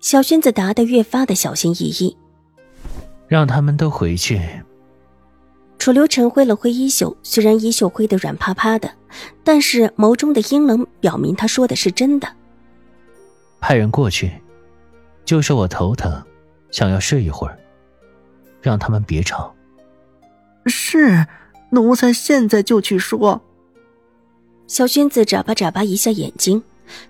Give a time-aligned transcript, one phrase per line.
[0.00, 2.16] 小轩子答得越发的小心翼翼，
[3.26, 4.40] 让他们都回去。
[5.78, 8.90] 楚留臣挥了挥衣袖，虽然衣袖挥得软趴趴的，
[9.42, 12.28] 但是眸中的阴冷表明他说的是真的。
[13.60, 14.32] 派人过去，
[15.24, 16.22] 就说我头疼，
[16.70, 17.58] 想要睡一会儿，
[18.60, 19.52] 让他们别吵。
[20.66, 21.26] 是，
[21.70, 23.40] 奴才现在就去说。
[24.66, 26.62] 小轩子眨巴眨巴一下眼睛，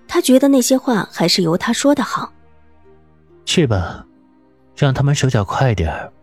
[0.07, 2.31] 他觉得那些话还是由他说的好。
[3.49, 4.05] 去吧，
[4.75, 6.13] 让他们手脚快点儿。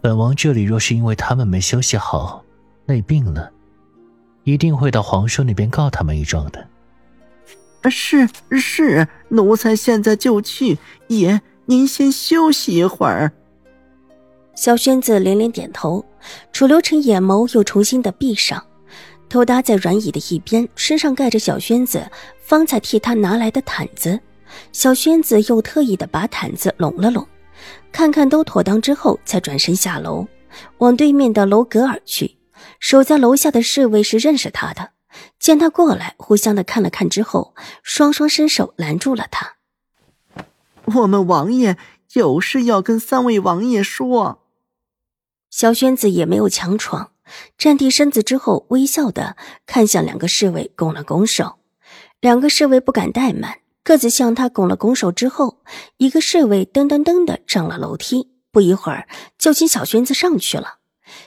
[0.00, 2.44] 本王这里若是因为他们没休息好，
[2.86, 3.52] 累病了，
[4.42, 6.66] 一定会到皇叔那边告他们一状的。
[7.88, 10.76] 是是，奴才现在就去。
[11.06, 13.30] 爷，您先休息一会儿。
[14.56, 16.04] 小轩子连连点头，
[16.50, 18.60] 楚留臣眼眸又重新的闭上，
[19.28, 22.04] 头搭在软椅的一边，身上盖着小轩子
[22.40, 24.18] 方才替他拿来的毯子。
[24.72, 27.26] 小轩子又特意的把毯子拢了拢，
[27.92, 30.26] 看看都妥当之后，才转身下楼，
[30.78, 32.38] 往对面的楼阁而去。
[32.80, 34.90] 守在楼下的侍卫是认识他的，
[35.38, 39.56] 见他过来，互相的看了看之后，双双伸手拦住了他。
[40.94, 41.76] 我们王爷
[42.12, 44.42] 有事要跟三位王爷说。
[45.50, 47.12] 小轩子也没有强闯，
[47.56, 51.58] 站定身子之后，微笑的看向两个侍卫，拱了拱手。
[52.20, 53.58] 两个侍卫不敢怠慢。
[53.86, 55.62] 各自向他拱了拱手之后，
[55.98, 59.06] 一个侍卫噔噔噔的上了楼梯，不一会儿
[59.38, 60.78] 就请小轩子上去了。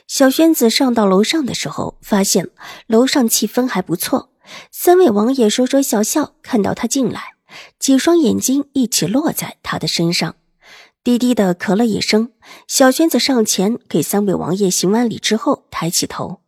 [0.07, 2.49] 小轩子上到楼上的时候，发现
[2.85, 4.33] 楼上气氛还不错。
[4.71, 7.35] 三位王爷说说笑笑，看到他进来，
[7.79, 10.35] 几双眼睛一起落在他的身上，
[11.01, 12.33] 低低的咳了一声。
[12.67, 16.41] 小轩子上前给三位王爷行完礼之后，抬起头：“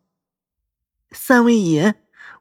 [1.10, 1.94] 三位爷，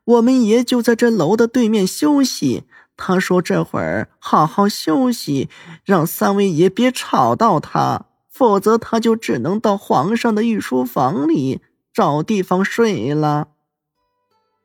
[0.03, 2.66] 我们爷就在这楼的对面休息。”
[3.04, 5.50] 他说：“这会儿好好休息，
[5.84, 13.48] 让三位爷别吵到他，否则他就只能到皇上的御书房里找地方睡了。”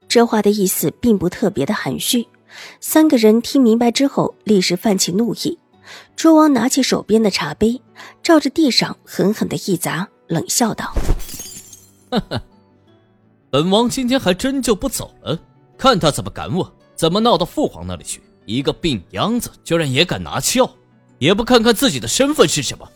[0.07, 2.29] 这话的意思并不特别的含蓄。
[2.79, 5.59] 三个人听明白之后，立时泛起怒意。
[6.15, 7.81] 诸王拿起手边的茶杯，
[8.23, 10.93] 照着地上狠狠的一砸，冷笑道
[12.13, 12.43] ：“哈哈，
[13.49, 15.39] 本王今天还真就不走了，
[15.79, 18.21] 看他怎么赶我。”怎么闹到父皇那里去？
[18.47, 20.71] 一个病秧子居然也敢拿翘，
[21.19, 22.89] 也不看看自己的身份是什么？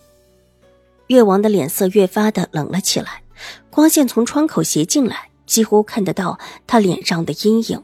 [1.09, 3.23] 越王的脸色越发的冷了起来，
[3.69, 7.83] 光线从窗口斜进来，几乎看得到他脸上的阴影。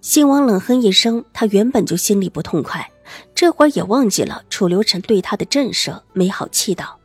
[0.00, 2.90] 新王冷哼一声，他原本就心里不痛快，
[3.34, 6.98] 这会儿也忘记了楚留臣对他的震慑，没好气道：“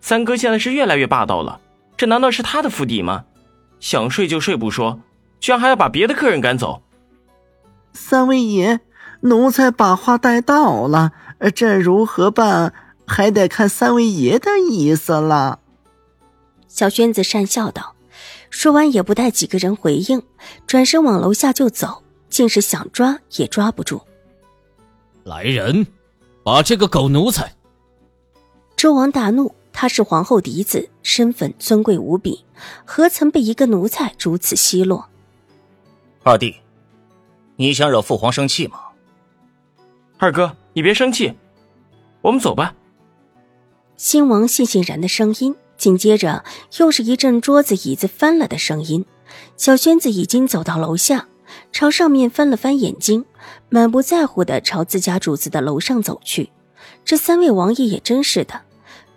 [0.00, 1.60] 三哥现在是越来越霸道了，
[1.96, 3.24] 这难道是他的府邸吗？
[3.80, 5.00] 想睡就睡不说，
[5.40, 6.80] 居然还要把别的客人赶走。”
[7.94, 8.80] 三位爷，
[9.20, 11.12] 奴才把话带到了，
[11.54, 12.74] 这如何办？
[13.06, 15.60] 还得看三位爷的意思了。
[16.68, 17.94] 小轩子讪笑道，
[18.48, 20.22] 说完也不待几个人回应，
[20.66, 24.00] 转身往楼下就走，竟是想抓也抓不住。
[25.22, 25.86] 来人，
[26.42, 27.54] 把这个狗奴才！
[28.74, 32.44] 周王大怒，他是皇后嫡子，身份尊贵无比，
[32.86, 35.08] 何曾被一个奴才如此奚落？
[36.22, 36.56] 二弟。
[37.56, 38.80] 你想惹父皇生气吗？
[40.18, 41.34] 二哥，你别生气，
[42.20, 42.74] 我们走吧。
[43.96, 46.44] 新王悻悻然的声音，紧接着
[46.78, 49.04] 又是一阵桌子椅子翻了的声音。
[49.56, 51.28] 小轩子已经走到楼下，
[51.70, 53.24] 朝上面翻了翻眼睛，
[53.68, 56.50] 满不在乎的朝自家主子的楼上走去。
[57.04, 58.62] 这三位王爷也真是的，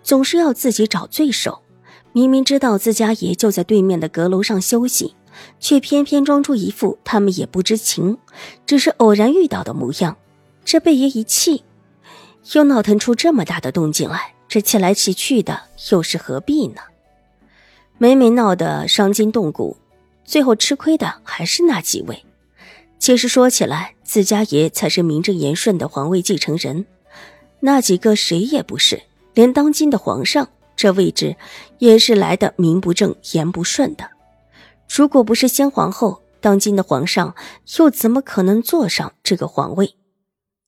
[0.04, 1.60] 总是要自己找罪受。
[2.12, 5.14] 明明知道自家爷就在对面的阁楼上休息。
[5.60, 8.18] 却偏偏装出一副他们也不知情，
[8.66, 10.16] 只是偶然遇到的模样。
[10.64, 11.64] 这贝爷一气，
[12.52, 16.80] 又闹腾出这么大的动静来，这气来气去的，又是何必呢？
[17.96, 19.76] 每每闹得伤筋动骨，
[20.24, 22.24] 最后吃亏的还是那几位。
[22.98, 26.84] 其实说起来，自家爷才是名正言顺的皇位继承人，
[27.60, 29.02] 那几个谁也不是。
[29.34, 31.36] 连当今的皇上这位置，
[31.78, 34.10] 也是来的名不正言不顺的。
[34.88, 37.34] 如果不是先皇后，当今的皇上
[37.76, 39.96] 又怎么可能坐上这个皇位？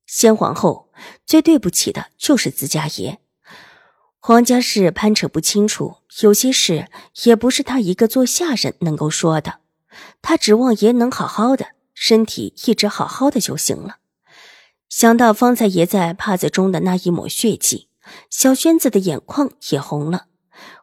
[0.07, 0.91] 先皇后
[1.25, 3.21] 最对不起的就是自家爷。
[4.19, 6.89] 皇家事攀扯不清楚，有些事
[7.23, 9.61] 也不是他一个做下人能够说的。
[10.21, 13.97] 他指望爷能好好的，身体一直好好的就行了。
[14.89, 17.89] 想到方才爷在帕子中的那一抹血迹，
[18.29, 20.27] 小轩子的眼眶也红了。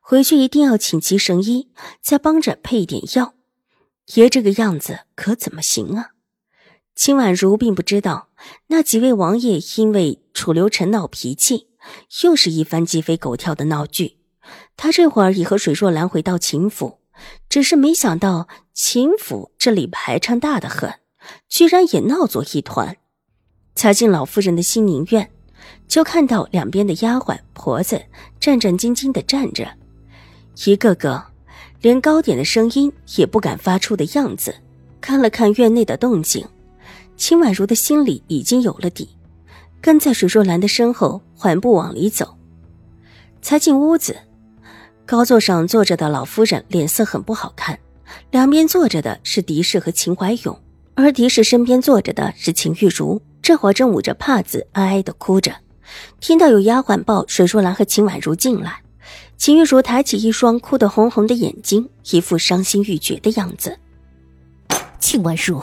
[0.10, 1.68] 回去一定要请齐神医，
[2.02, 3.34] 再帮着配一点药。
[4.14, 6.12] 爷这个样子可怎么行啊？
[6.96, 8.30] 秦婉如并不知道，
[8.68, 11.68] 那几位王爷因为楚留臣闹脾气，
[12.24, 14.20] 又是一番鸡飞狗跳的闹剧。
[14.78, 17.00] 他这会儿已和水若兰回到秦府，
[17.50, 21.02] 只是没想到秦府这里排场大的很，
[21.50, 22.96] 居然也闹作一团。
[23.76, 25.30] 才进老夫人的心宁院，
[25.86, 28.06] 就看到两边的丫鬟婆子
[28.40, 29.78] 战战兢兢的站着，
[30.66, 31.24] 一个个
[31.82, 34.56] 连高点的声音也不敢发出的样子。
[35.00, 36.46] 看了看院内的动静，
[37.16, 39.10] 秦婉如的心里已经有了底，
[39.80, 42.36] 跟在水若兰的身后缓步往里走。
[43.42, 44.18] 才进屋子，
[45.06, 47.78] 高座上坐着的老夫人脸色很不好看，
[48.32, 50.60] 两边坐着的是狄氏和秦怀勇，
[50.96, 53.22] 而狄氏身边坐着的是秦玉茹。
[53.42, 55.56] 这会儿正捂着帕子哀哀的哭着，
[56.20, 58.82] 听到有丫鬟抱水若兰和秦婉如进来，
[59.38, 63.78] 秦玉茹抬起一双哭得红红的眼睛，一副伤心欲绝的样子。
[65.00, 65.62] 秦婉如，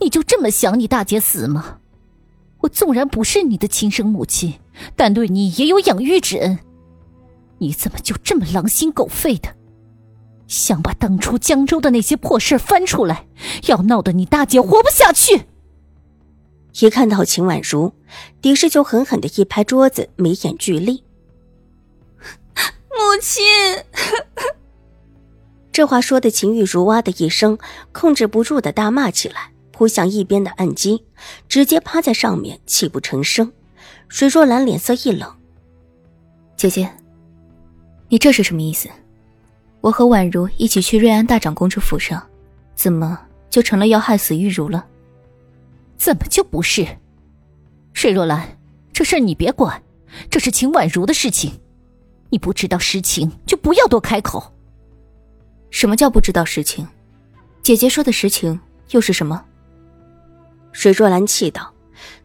[0.00, 1.78] 你就这么想你大姐死吗？
[2.60, 4.54] 我纵然不是你的亲生母亲，
[4.96, 6.58] 但对你也有养育之恩，
[7.58, 9.54] 你怎么就这么狼心狗肺的，
[10.46, 13.26] 想把当初江州的那些破事翻出来，
[13.66, 15.46] 要闹得你大姐活不下去？
[16.80, 17.92] 一看到秦婉如，
[18.40, 21.02] 狄氏就狠狠的一拍桌子，眉眼俱厉。
[22.98, 23.44] 母亲，
[25.70, 27.56] 这话说的秦玉茹哇的一声，
[27.92, 31.04] 控制不住的大骂起来，扑向一边的案几，
[31.48, 33.52] 直接趴在上面，泣不成声。
[34.08, 35.32] 水若兰脸色一冷
[36.56, 36.90] ：“姐姐，
[38.08, 38.88] 你这是什么意思？
[39.80, 42.20] 我和婉如一起去瑞安大长公主府上，
[42.74, 44.84] 怎么就成了要害死玉茹了？”
[45.96, 46.84] 怎么就不是？
[47.92, 48.58] 水若兰，
[48.92, 49.80] 这事儿你别管，
[50.28, 51.60] 这是秦婉如的事情，
[52.30, 54.52] 你不知道实情就不要多开口。
[55.70, 56.86] 什么叫不知道实情？
[57.62, 58.58] 姐姐说的实情
[58.90, 59.44] 又是什么？
[60.72, 61.72] 水若兰气道：“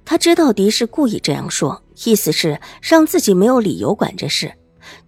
[0.05, 4.53] 她知道狄氏故意这样说，意思是让自己没有理由管这事，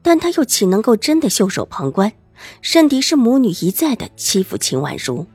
[0.01, 2.12] 但她又岂能够真的袖手旁观？
[2.62, 5.25] 甚狄氏母女一再的欺负秦婉如。”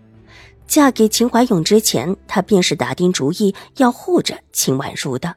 [0.67, 5.37] 嫁给秦怀勇之前，她便是打定主意要护着秦婉如的。